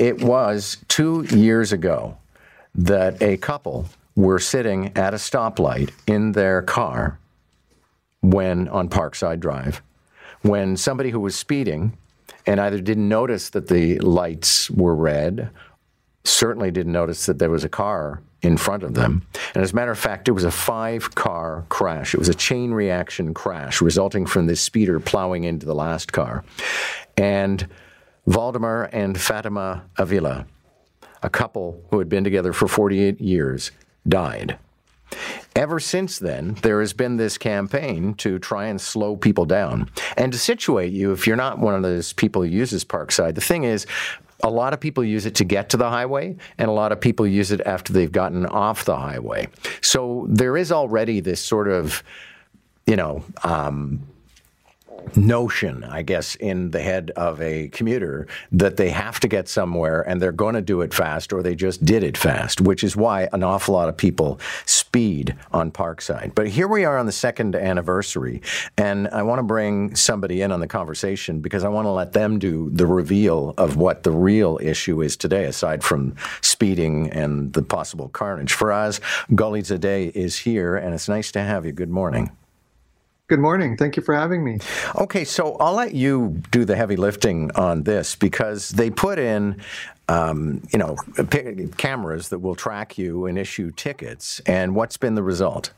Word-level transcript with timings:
it 0.00 0.22
was 0.22 0.78
two 0.88 1.26
years 1.30 1.72
ago 1.72 2.16
that 2.74 3.22
a 3.22 3.36
couple 3.36 3.86
were 4.16 4.38
sitting 4.38 4.96
at 4.96 5.12
a 5.12 5.18
stoplight 5.18 5.90
in 6.06 6.32
their 6.32 6.62
car 6.62 7.18
when 8.22 8.66
on 8.68 8.88
Parkside 8.88 9.40
Drive 9.40 9.82
when 10.42 10.74
somebody 10.74 11.10
who 11.10 11.20
was 11.20 11.36
speeding 11.36 11.96
and 12.46 12.60
either 12.60 12.80
didn't 12.80 13.08
notice 13.08 13.50
that 13.50 13.68
the 13.68 13.98
lights 13.98 14.70
were 14.70 14.94
red, 14.94 15.50
certainly 16.24 16.70
didn't 16.70 16.92
notice 16.92 17.26
that 17.26 17.38
there 17.38 17.50
was 17.50 17.62
a 17.62 17.68
car 17.68 18.22
in 18.40 18.56
front 18.56 18.82
of 18.82 18.94
them. 18.94 19.26
And 19.54 19.62
as 19.62 19.72
a 19.72 19.74
matter 19.74 19.90
of 19.90 19.98
fact, 19.98 20.28
it 20.28 20.32
was 20.32 20.44
a 20.44 20.50
five 20.50 21.14
car 21.14 21.66
crash. 21.68 22.14
It 22.14 22.18
was 22.18 22.30
a 22.30 22.34
chain 22.34 22.70
reaction 22.70 23.34
crash 23.34 23.82
resulting 23.82 24.24
from 24.24 24.46
this 24.46 24.62
speeder 24.62 24.98
plowing 24.98 25.44
into 25.44 25.66
the 25.66 25.74
last 25.74 26.12
car. 26.12 26.42
And 27.18 27.66
Valdemar 28.26 28.88
and 28.92 29.20
Fatima 29.20 29.84
Avila, 29.96 30.46
a 31.22 31.30
couple 31.30 31.82
who 31.90 31.98
had 31.98 32.08
been 32.08 32.24
together 32.24 32.52
for 32.52 32.68
48 32.68 33.20
years, 33.20 33.70
died. 34.08 34.58
Ever 35.56 35.80
since 35.80 36.18
then, 36.18 36.54
there 36.62 36.80
has 36.80 36.92
been 36.92 37.16
this 37.16 37.36
campaign 37.36 38.14
to 38.14 38.38
try 38.38 38.66
and 38.66 38.80
slow 38.80 39.16
people 39.16 39.44
down. 39.44 39.90
And 40.16 40.32
to 40.32 40.38
situate 40.38 40.92
you, 40.92 41.12
if 41.12 41.26
you're 41.26 41.36
not 41.36 41.58
one 41.58 41.74
of 41.74 41.82
those 41.82 42.12
people 42.12 42.42
who 42.42 42.48
uses 42.48 42.84
Parkside, 42.84 43.34
the 43.34 43.40
thing 43.40 43.64
is, 43.64 43.86
a 44.42 44.50
lot 44.50 44.72
of 44.72 44.80
people 44.80 45.04
use 45.04 45.26
it 45.26 45.34
to 45.36 45.44
get 45.44 45.68
to 45.70 45.76
the 45.76 45.90
highway, 45.90 46.36
and 46.56 46.68
a 46.68 46.72
lot 46.72 46.92
of 46.92 47.00
people 47.00 47.26
use 47.26 47.50
it 47.50 47.60
after 47.62 47.92
they've 47.92 48.12
gotten 48.12 48.46
off 48.46 48.84
the 48.84 48.96
highway. 48.96 49.48
So 49.82 50.26
there 50.28 50.56
is 50.56 50.72
already 50.72 51.20
this 51.20 51.40
sort 51.42 51.68
of, 51.68 52.02
you 52.86 52.96
know, 52.96 53.22
um, 53.42 54.06
notion, 55.16 55.84
I 55.84 56.02
guess, 56.02 56.34
in 56.36 56.70
the 56.70 56.80
head 56.80 57.10
of 57.16 57.40
a 57.40 57.68
commuter 57.68 58.26
that 58.52 58.76
they 58.76 58.90
have 58.90 59.20
to 59.20 59.28
get 59.28 59.48
somewhere 59.48 60.02
and 60.02 60.20
they're 60.20 60.32
going 60.32 60.54
to 60.54 60.62
do 60.62 60.80
it 60.80 60.94
fast 60.94 61.32
or 61.32 61.42
they 61.42 61.54
just 61.54 61.84
did 61.84 62.02
it 62.02 62.16
fast, 62.16 62.60
which 62.60 62.84
is 62.84 62.96
why 62.96 63.28
an 63.32 63.42
awful 63.42 63.74
lot 63.74 63.88
of 63.88 63.96
people 63.96 64.40
speed 64.66 65.36
on 65.52 65.70
Parkside. 65.70 66.34
But 66.34 66.48
here 66.48 66.68
we 66.68 66.84
are 66.84 66.98
on 66.98 67.06
the 67.06 67.12
second 67.12 67.54
anniversary, 67.54 68.42
and 68.76 69.08
I 69.08 69.22
want 69.22 69.38
to 69.38 69.44
bring 69.44 69.94
somebody 69.94 70.42
in 70.42 70.52
on 70.52 70.60
the 70.60 70.66
conversation 70.66 71.40
because 71.40 71.64
I 71.64 71.68
want 71.68 71.86
to 71.86 71.90
let 71.90 72.12
them 72.12 72.38
do 72.38 72.70
the 72.72 72.86
reveal 72.86 73.54
of 73.56 73.76
what 73.76 74.02
the 74.02 74.12
real 74.12 74.58
issue 74.62 75.02
is 75.02 75.16
today, 75.16 75.44
aside 75.44 75.84
from 75.84 76.16
speeding 76.40 77.10
and 77.10 77.52
the 77.52 77.62
possible 77.62 78.08
carnage. 78.08 78.54
Faraz 78.54 79.00
Gholizadeh 79.30 80.10
is 80.14 80.38
here, 80.38 80.76
and 80.76 80.94
it's 80.94 81.08
nice 81.08 81.30
to 81.32 81.40
have 81.40 81.64
you. 81.64 81.72
Good 81.72 81.90
morning. 81.90 82.30
Good 83.30 83.38
morning. 83.38 83.76
Thank 83.76 83.96
you 83.96 84.02
for 84.02 84.12
having 84.12 84.42
me. 84.42 84.58
Okay, 84.96 85.22
so 85.22 85.54
I'll 85.60 85.74
let 85.74 85.94
you 85.94 86.42
do 86.50 86.64
the 86.64 86.74
heavy 86.74 86.96
lifting 86.96 87.52
on 87.52 87.84
this 87.84 88.16
because 88.16 88.70
they 88.70 88.90
put 88.90 89.20
in, 89.20 89.62
um, 90.08 90.60
you 90.72 90.80
know, 90.80 90.96
cameras 91.76 92.30
that 92.30 92.40
will 92.40 92.56
track 92.56 92.98
you 92.98 93.26
and 93.26 93.38
issue 93.38 93.70
tickets. 93.70 94.40
And 94.46 94.74
what's 94.74 94.96
been 94.96 95.14
the 95.14 95.22
result? 95.22 95.70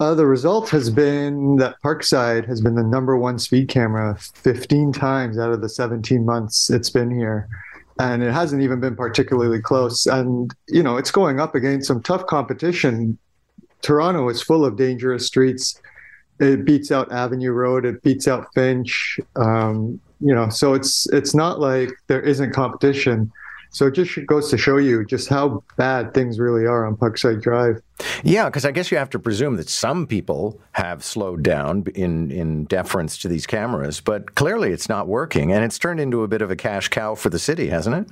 Uh, 0.00 0.14
the 0.14 0.24
result 0.24 0.70
has 0.70 0.88
been 0.88 1.56
that 1.56 1.74
Parkside 1.84 2.46
has 2.46 2.62
been 2.62 2.76
the 2.76 2.82
number 2.82 3.18
one 3.18 3.38
speed 3.38 3.68
camera 3.68 4.16
15 4.18 4.94
times 4.94 5.38
out 5.38 5.52
of 5.52 5.60
the 5.60 5.68
17 5.68 6.24
months 6.24 6.70
it's 6.70 6.88
been 6.88 7.10
here. 7.10 7.46
And 7.98 8.22
it 8.22 8.32
hasn't 8.32 8.62
even 8.62 8.80
been 8.80 8.96
particularly 8.96 9.60
close. 9.60 10.06
And, 10.06 10.50
you 10.66 10.82
know, 10.82 10.96
it's 10.96 11.10
going 11.10 11.40
up 11.40 11.54
against 11.54 11.88
some 11.88 12.02
tough 12.02 12.24
competition. 12.24 13.18
Toronto 13.82 14.30
is 14.30 14.40
full 14.40 14.64
of 14.64 14.78
dangerous 14.78 15.26
streets 15.26 15.78
it 16.38 16.64
beats 16.64 16.90
out 16.90 17.10
Avenue 17.12 17.52
Road, 17.52 17.84
it 17.84 18.02
beats 18.02 18.28
out 18.28 18.46
Finch. 18.54 19.18
Um, 19.36 20.00
you 20.20 20.34
know, 20.34 20.48
so 20.48 20.74
it's 20.74 21.06
it's 21.12 21.34
not 21.34 21.60
like 21.60 21.90
there 22.06 22.20
isn't 22.20 22.52
competition. 22.52 23.30
So 23.70 23.88
it 23.88 23.94
just 23.94 24.24
goes 24.26 24.48
to 24.50 24.56
show 24.56 24.78
you 24.78 25.04
just 25.04 25.28
how 25.28 25.62
bad 25.76 26.14
things 26.14 26.38
really 26.38 26.64
are 26.64 26.86
on 26.86 26.96
Parkside 26.96 27.42
Drive. 27.42 27.82
Yeah, 28.22 28.46
because 28.46 28.64
I 28.64 28.70
guess 28.70 28.90
you 28.90 28.96
have 28.96 29.10
to 29.10 29.18
presume 29.18 29.56
that 29.56 29.68
some 29.68 30.06
people 30.06 30.58
have 30.72 31.04
slowed 31.04 31.42
down 31.42 31.84
in 31.94 32.30
in 32.30 32.64
deference 32.64 33.18
to 33.18 33.28
these 33.28 33.46
cameras, 33.46 34.00
but 34.00 34.34
clearly 34.34 34.72
it's 34.72 34.88
not 34.88 35.08
working, 35.08 35.52
and 35.52 35.64
it's 35.64 35.78
turned 35.78 36.00
into 36.00 36.22
a 36.22 36.28
bit 36.28 36.42
of 36.42 36.50
a 36.50 36.56
cash 36.56 36.88
cow 36.88 37.14
for 37.14 37.28
the 37.28 37.38
city, 37.38 37.68
hasn't 37.68 37.96
it? 37.96 38.08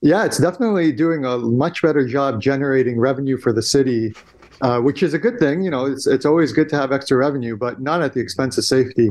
Yeah, 0.00 0.24
it's 0.24 0.38
definitely 0.38 0.92
doing 0.92 1.24
a 1.24 1.38
much 1.38 1.82
better 1.82 2.06
job 2.06 2.40
generating 2.40 3.00
revenue 3.00 3.36
for 3.36 3.52
the 3.52 3.62
city 3.62 4.14
uh, 4.60 4.80
which 4.80 5.02
is 5.02 5.14
a 5.14 5.18
good 5.18 5.38
thing. 5.38 5.62
You 5.62 5.70
know, 5.70 5.86
it's 5.86 6.06
it's 6.06 6.26
always 6.26 6.52
good 6.52 6.68
to 6.70 6.76
have 6.76 6.92
extra 6.92 7.16
revenue, 7.16 7.56
but 7.56 7.80
not 7.80 8.02
at 8.02 8.14
the 8.14 8.20
expense 8.20 8.58
of 8.58 8.64
safety. 8.64 9.10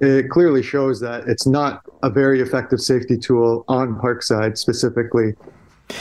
It 0.00 0.30
clearly 0.30 0.62
shows 0.62 1.00
that 1.00 1.28
it's 1.28 1.46
not 1.46 1.82
a 2.02 2.10
very 2.10 2.40
effective 2.40 2.80
safety 2.80 3.18
tool 3.18 3.64
on 3.68 3.96
Parkside 3.96 4.56
specifically, 4.56 5.34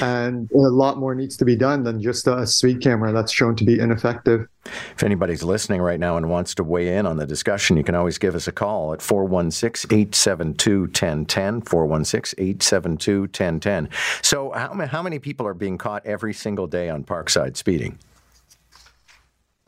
and 0.01 0.49
a 0.51 0.57
lot 0.57 0.97
more 0.97 1.13
needs 1.13 1.35
to 1.37 1.45
be 1.45 1.55
done 1.55 1.83
than 1.83 2.01
just 2.01 2.25
a 2.27 2.47
speed 2.47 2.81
camera 2.81 3.11
that's 3.11 3.31
shown 3.31 3.55
to 3.57 3.65
be 3.65 3.77
ineffective. 3.79 4.47
If 4.65 5.03
anybody's 5.03 5.43
listening 5.43 5.81
right 5.81 5.99
now 5.99 6.15
and 6.15 6.29
wants 6.29 6.55
to 6.55 6.63
weigh 6.63 6.95
in 6.95 7.05
on 7.05 7.17
the 7.17 7.25
discussion, 7.25 7.75
you 7.75 7.83
can 7.83 7.95
always 7.95 8.17
give 8.17 8.35
us 8.35 8.47
a 8.47 8.51
call 8.51 8.93
at 8.93 9.01
416 9.01 9.91
872 9.91 10.81
1010. 10.81 11.61
416 11.61 12.39
872 12.39 13.21
1010. 13.21 13.89
So, 14.21 14.51
how, 14.51 14.73
how 14.87 15.01
many 15.01 15.19
people 15.19 15.45
are 15.45 15.53
being 15.53 15.77
caught 15.77 16.05
every 16.05 16.33
single 16.33 16.67
day 16.67 16.89
on 16.89 17.03
Parkside 17.03 17.57
speeding? 17.57 17.97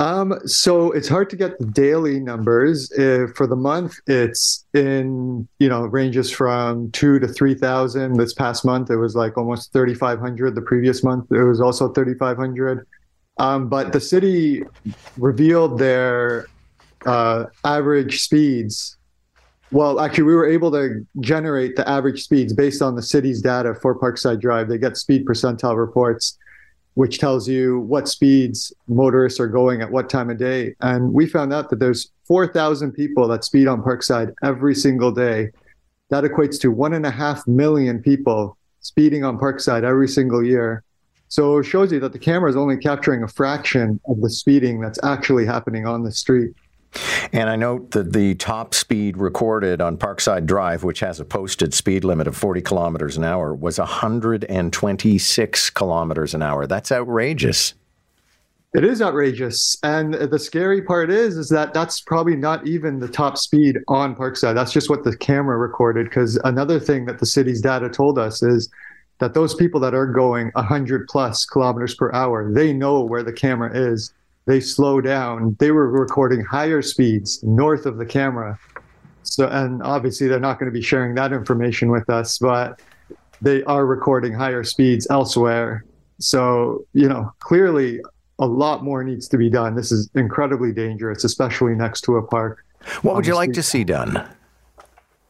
Um, 0.01 0.39
so 0.47 0.91
it's 0.93 1.07
hard 1.07 1.29
to 1.29 1.35
get 1.35 1.59
the 1.59 1.65
daily 1.67 2.19
numbers. 2.19 2.91
Uh, 2.93 3.27
for 3.35 3.45
the 3.45 3.55
month, 3.55 3.93
it's 4.07 4.65
in 4.73 5.47
you 5.59 5.69
know 5.69 5.83
ranges 5.83 6.31
from 6.31 6.89
two 6.91 7.19
to 7.19 7.27
three 7.27 7.53
thousand. 7.53 8.17
This 8.17 8.33
past 8.33 8.65
month, 8.65 8.89
it 8.89 8.95
was 8.95 9.15
like 9.15 9.37
almost 9.37 9.71
thirty 9.73 9.93
five 9.93 10.19
hundred. 10.19 10.55
The 10.55 10.63
previous 10.63 11.03
month, 11.03 11.31
it 11.31 11.43
was 11.43 11.61
also 11.61 11.87
thirty 11.93 12.15
five 12.15 12.35
hundred. 12.35 12.87
Um, 13.37 13.69
but 13.69 13.93
the 13.93 14.01
city 14.01 14.63
revealed 15.17 15.77
their 15.77 16.47
uh, 17.05 17.45
average 17.63 18.23
speeds. 18.23 18.97
Well, 19.69 19.99
actually, 19.99 20.23
we 20.23 20.33
were 20.33 20.49
able 20.49 20.71
to 20.71 21.05
generate 21.19 21.75
the 21.75 21.87
average 21.87 22.23
speeds 22.23 22.53
based 22.53 22.81
on 22.81 22.95
the 22.95 23.03
city's 23.03 23.39
data 23.39 23.75
for 23.75 23.97
Parkside 23.99 24.41
Drive. 24.41 24.67
They 24.67 24.79
get 24.79 24.97
speed 24.97 25.27
percentile 25.27 25.77
reports 25.77 26.39
which 26.95 27.19
tells 27.19 27.47
you 27.47 27.79
what 27.79 28.09
speeds 28.09 28.73
motorists 28.87 29.39
are 29.39 29.47
going 29.47 29.81
at 29.81 29.91
what 29.91 30.09
time 30.09 30.29
of 30.29 30.37
day. 30.37 30.75
And 30.81 31.13
we 31.13 31.25
found 31.25 31.53
out 31.53 31.69
that 31.69 31.79
there's 31.79 32.11
4,000 32.25 32.91
people 32.91 33.27
that 33.29 33.43
speed 33.43 33.67
on 33.67 33.81
Parkside 33.81 34.33
every 34.43 34.75
single 34.75 35.11
day. 35.11 35.49
That 36.09 36.23
equates 36.23 36.59
to 36.61 36.71
one 36.71 36.93
and 36.93 37.05
a 37.05 37.11
half 37.11 37.47
million 37.47 38.01
people 38.01 38.57
speeding 38.81 39.23
on 39.23 39.37
Parkside 39.37 39.83
every 39.83 40.07
single 40.07 40.43
year. 40.43 40.83
So 41.29 41.59
it 41.59 41.63
shows 41.63 41.93
you 41.93 41.99
that 42.01 42.11
the 42.11 42.19
camera 42.19 42.49
is 42.49 42.57
only 42.57 42.75
capturing 42.75 43.23
a 43.23 43.27
fraction 43.27 44.01
of 44.09 44.19
the 44.19 44.29
speeding 44.29 44.81
that's 44.81 44.99
actually 45.01 45.45
happening 45.45 45.87
on 45.87 46.03
the 46.03 46.11
street. 46.11 46.53
And 47.33 47.49
I 47.49 47.55
note 47.55 47.91
that 47.91 48.11
the 48.13 48.35
top 48.35 48.73
speed 48.73 49.17
recorded 49.17 49.79
on 49.79 49.97
Parkside 49.97 50.45
Drive, 50.45 50.83
which 50.83 50.99
has 50.99 51.19
a 51.19 51.25
posted 51.25 51.73
speed 51.73 52.03
limit 52.03 52.27
of 52.27 52.35
40 52.35 52.61
kilometers 52.61 53.15
an 53.17 53.23
hour, 53.23 53.53
was 53.53 53.79
126 53.79 55.69
kilometers 55.69 56.33
an 56.33 56.41
hour. 56.41 56.67
That's 56.67 56.91
outrageous. 56.91 57.73
It 58.73 58.85
is 58.85 59.01
outrageous. 59.01 59.77
And 59.83 60.13
the 60.13 60.39
scary 60.39 60.81
part 60.81 61.09
is 61.09 61.37
is 61.37 61.49
that 61.49 61.73
that's 61.73 61.99
probably 62.01 62.37
not 62.37 62.65
even 62.65 62.99
the 62.99 63.09
top 63.09 63.37
speed 63.37 63.79
on 63.89 64.15
Parkside. 64.15 64.55
That's 64.55 64.71
just 64.71 64.89
what 64.89 65.03
the 65.03 65.15
camera 65.15 65.57
recorded 65.57 66.05
because 66.05 66.37
another 66.45 66.79
thing 66.79 67.05
that 67.05 67.19
the 67.19 67.25
city's 67.25 67.61
data 67.61 67.89
told 67.89 68.17
us 68.17 68.41
is 68.41 68.69
that 69.19 69.33
those 69.33 69.53
people 69.53 69.79
that 69.81 69.93
are 69.93 70.07
going 70.07 70.51
100 70.53 71.07
plus 71.07 71.45
kilometers 71.45 71.95
per 71.95 72.11
hour, 72.13 72.49
they 72.51 72.71
know 72.71 73.01
where 73.01 73.23
the 73.23 73.33
camera 73.33 73.71
is 73.73 74.13
they 74.45 74.59
slow 74.59 75.01
down. 75.01 75.55
They 75.59 75.71
were 75.71 75.89
recording 75.89 76.43
higher 76.43 76.81
speeds 76.81 77.43
north 77.43 77.85
of 77.85 77.97
the 77.97 78.05
camera. 78.05 78.57
So, 79.23 79.47
and 79.47 79.81
obviously 79.83 80.27
they're 80.27 80.39
not 80.39 80.59
going 80.59 80.71
to 80.71 80.73
be 80.73 80.81
sharing 80.81 81.15
that 81.15 81.31
information 81.31 81.89
with 81.91 82.09
us, 82.09 82.37
but 82.39 82.81
they 83.41 83.63
are 83.63 83.85
recording 83.85 84.33
higher 84.33 84.63
speeds 84.63 85.07
elsewhere. 85.09 85.85
So, 86.19 86.85
you 86.93 87.07
know, 87.07 87.31
clearly 87.39 88.01
a 88.39 88.45
lot 88.45 88.83
more 88.83 89.03
needs 89.03 89.27
to 89.29 89.37
be 89.37 89.49
done. 89.49 89.75
This 89.75 89.91
is 89.91 90.09
incredibly 90.15 90.71
dangerous, 90.71 91.23
especially 91.23 91.75
next 91.75 92.01
to 92.01 92.17
a 92.17 92.23
park. 92.23 92.65
What 93.03 93.15
would 93.15 93.27
you 93.27 93.35
like 93.35 93.53
to 93.53 93.63
see 93.63 93.83
done? 93.83 94.27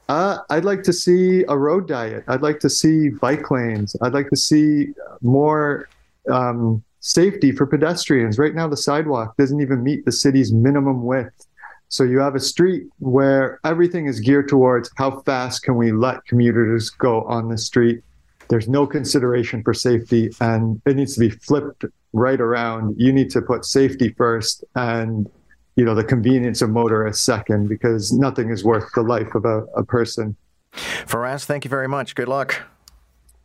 Uh, 0.07 0.39
I'd 0.49 0.65
like 0.65 0.83
to 0.83 0.93
see 0.93 1.43
a 1.47 1.57
road 1.57 1.87
diet. 1.87 2.23
I'd 2.27 2.41
like 2.41 2.59
to 2.61 2.69
see 2.69 3.09
bike 3.09 3.51
lanes. 3.51 3.95
I'd 4.01 4.13
like 4.13 4.29
to 4.29 4.37
see 4.37 4.89
more 5.21 5.87
um, 6.29 6.83
safety 7.01 7.51
for 7.51 7.65
pedestrians. 7.67 8.39
Right 8.39 8.55
now, 8.55 8.67
the 8.67 8.77
sidewalk 8.77 9.35
doesn't 9.37 9.59
even 9.59 9.83
meet 9.83 10.05
the 10.05 10.11
city's 10.11 10.53
minimum 10.53 11.03
width. 11.03 11.45
So 11.89 12.03
you 12.05 12.19
have 12.19 12.35
a 12.35 12.39
street 12.39 12.87
where 12.99 13.59
everything 13.65 14.05
is 14.05 14.21
geared 14.21 14.47
towards 14.47 14.89
how 14.95 15.19
fast 15.21 15.63
can 15.63 15.75
we 15.75 15.91
let 15.91 16.23
commuters 16.25 16.89
go 16.89 17.23
on 17.23 17.49
the 17.49 17.57
street. 17.57 18.01
There's 18.47 18.69
no 18.69 18.87
consideration 18.87 19.61
for 19.63 19.73
safety, 19.73 20.29
and 20.39 20.81
it 20.85 20.95
needs 20.95 21.15
to 21.15 21.19
be 21.19 21.29
flipped 21.29 21.83
right 22.13 22.39
around. 22.39 22.95
You 22.97 23.11
need 23.11 23.29
to 23.31 23.41
put 23.41 23.65
safety 23.65 24.09
first, 24.17 24.63
and 24.75 25.29
you 25.75 25.83
know 25.83 25.95
the 25.95 26.03
convenience 26.03 26.61
of 26.61 26.69
motorists 26.69 27.23
second, 27.23 27.67
because 27.67 28.13
nothing 28.13 28.49
is 28.49 28.63
worth 28.63 28.89
the 28.93 29.03
life 29.03 29.35
of 29.35 29.45
a, 29.45 29.63
a 29.75 29.83
person. 29.83 30.35
Faraz, 30.73 31.43
thank 31.43 31.65
you 31.65 31.69
very 31.69 31.87
much. 31.87 32.15
Good 32.15 32.27
luck. 32.29 32.61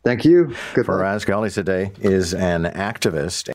Thank 0.07 0.23
you. 0.23 0.55
Good 0.73 0.85
Faraz 0.85 1.27
luck. 1.27 1.43
Gholizadeh 1.43 1.99
is 1.99 2.33
an 2.33 2.63
activist. 2.63 3.45